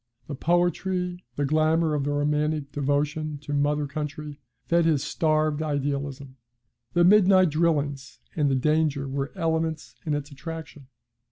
The 0.25 0.33
poetry, 0.33 1.23
the 1.35 1.45
glamour 1.45 1.93
of 1.93 2.05
the 2.05 2.11
romantic 2.13 2.71
devotion 2.71 3.37
to 3.43 3.53
Mother 3.53 3.85
Country 3.85 4.39
fed 4.65 4.83
his 4.85 5.03
starved 5.03 5.61
idealism; 5.61 6.37
the 6.93 7.03
midnight 7.03 7.51
drillings 7.51 8.19
and 8.35 8.49
the 8.49 8.55
danger 8.55 9.07
were 9.07 9.31
elements 9.35 9.93
in 10.03 10.15
its 10.15 10.31
attraction. 10.31 10.87